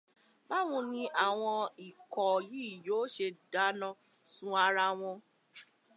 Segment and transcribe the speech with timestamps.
[0.49, 3.87] Báwo ni àwọn ikọ̀ yìí yóó ṣe dáná
[4.33, 5.17] sun ara wọn?